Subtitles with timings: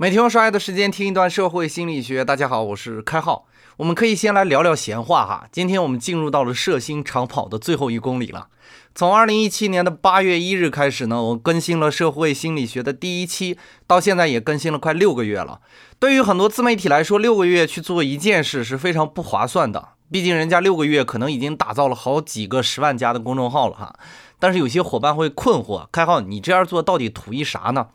[0.00, 2.24] 每天用刷牙的时间听一段社会心理学。
[2.24, 3.46] 大家好，我是开浩。
[3.78, 5.48] 我们可以先来聊聊闲话哈。
[5.50, 8.46] 今天我们进入到了射星长跑的最后一公里了。
[8.94, 13.58] 从二零一七年的八月一日开始呢，我更新了社会心理学的第一期，
[13.88, 15.60] 到现在也更新了快六个月了。
[15.98, 19.88] 对于很多自媒体来说，六个月去做一件事是非常不划算的。
[20.12, 23.98] 毕竟人家六个月可能已经打造了好几个十万加的公众号了哈。
[24.38, 27.88] 但是有些伙伴会困惑，开浩，你这样做到底图一啥呢？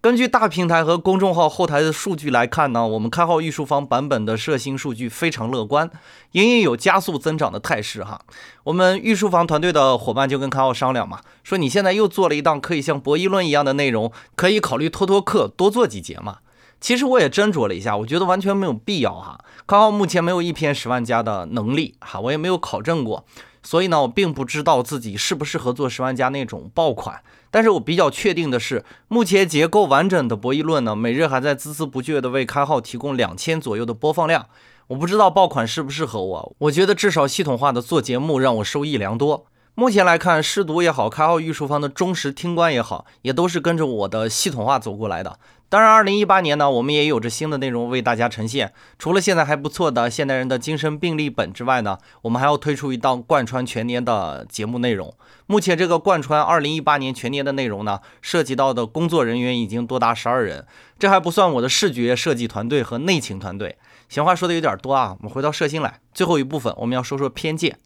[0.00, 5.90] 根据大平台和公众号后台的数据来看呢，我们开号御书房版本的射星数据非常乐观，
[6.32, 8.20] 隐隐有加速增长的态势哈。
[8.64, 16.38] 我们御书房团队的伙伴就跟开号商量嘛，说你现在又做了一档可以像博弈论一样的内容，可以考虑拖拖课，多做几节嘛。
[16.80, 19.40] 其实我也斟酌了一下，我觉得完全没有必要哈。
[19.66, 23.24] 开号目前没有一篇十万加的能力哈，我也没有考证过。
[23.66, 27.20] 所以呢，我并不知道自己适不适合做十万加那种爆款，
[27.50, 34.46] 但是我比较确定的是，目前结构完整的博弈论呢，每日还在孜孜不倦的为开号提供两千左右的播放量。
[34.86, 39.46] 我不知道爆款适不适合我，我觉得至少系统化的做节目让我收益良多。
[39.78, 45.38] 目前来看，试读也好，开号御书房的忠实听官也好，也都是跟着我的系统化走过来的。
[45.68, 48.72] 当然，二零一八年呢，我们也有着新的内容为大家呈现。
[48.98, 55.14] 除了现在还不错的现代人的精神病历本之外呢，我们还要推出一档贯穿全年的节目内容。
[55.44, 60.66] 目前这个贯穿二零一八年全年的内容呢，涉及到的工作人员已经多达十二人，
[60.98, 63.76] 这还不算我的视觉设计团队和内勤团队。
[64.08, 67.78] 闲话说的有点多啊，我们回到射星来，最后一部分我们要说说偏见。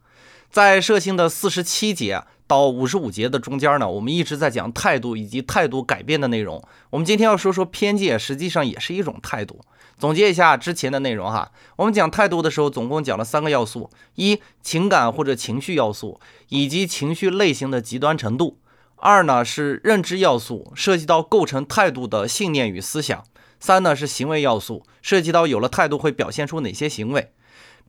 [0.51, 6.61] 在社星的四十七节到五十五节的中间呢，我们一直在讲态度以及态度改变的内容。
[6.91, 9.61] 我们今天要说说偏见，实际上也是一种态度。
[9.97, 18.56] 总结一下之前的内容哈，我们讲态度的时候，总共讲了三个要素：一、情感或者情绪要素，以及情绪类型的极端程度；
[18.97, 23.21] 二呢是认知要素，涉及到构成态度的信念与思想；
[23.61, 27.31] 三呢是行为要素，涉及到有了态度会表现出哪些行为。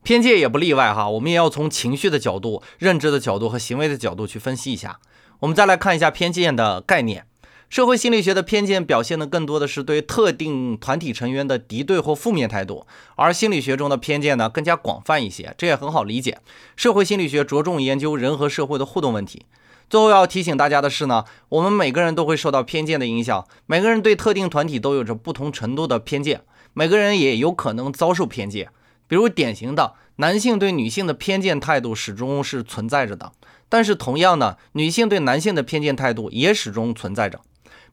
[0.03, 4.99] 偏见也不例外哈，我们也要从情绪的角度、认知的角度和行为的角度去分析一下。
[5.39, 7.25] 我们再来看一下偏见的概念。
[7.69, 12.85] 社会心理学的偏见表现的更多的是对特定团体成员的敌对或负面态度，
[13.15, 16.39] 而心理学中的偏见呢更加广泛一些，这也很好理解。
[16.75, 19.45] 社会心理学着重研究人和社会的互动问题。
[19.89, 26.41] 最后要提醒大家的是呢，我们每个人都会受到偏见的影响，每个人对特定团体都有着不同程度的偏见，
[26.73, 28.69] 每个人也有可能遭受偏见。
[29.11, 33.33] 比如典型的男性对女性的偏见态度始终是存在着的，
[33.67, 37.41] 但是同样呢，女性对男性的偏见态度也始终存在着。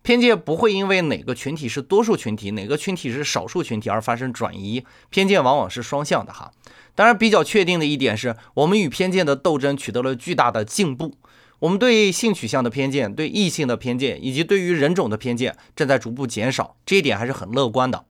[0.02, 6.52] 偏见不会因为哪个群体是多数群体，哪个群体是少数群体而发生转移，偏见往往是双向的哈。
[6.94, 11.16] 当然，比较确定的一点是我们与偏见的斗争取得了巨大的进步，
[11.58, 18.04] 我们对性取向的偏见、对异性的偏见以及对于人种的偏见正在逐步减少，这一点还是很乐观的。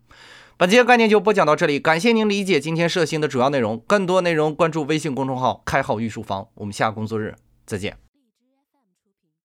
[0.61, 3.79] 本节概念就播讲到这里，感谢您理解今天射星的主要内容。
[3.87, 6.49] 更多内容关注微信公众号“开好御书房”。
[6.59, 8.08] 我们下工作日再见。